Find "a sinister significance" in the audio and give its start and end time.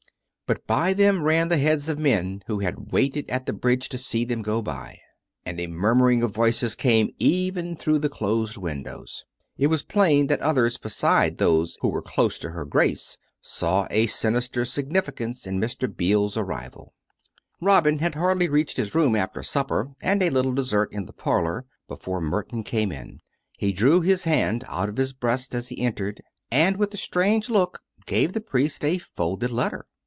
13.89-15.47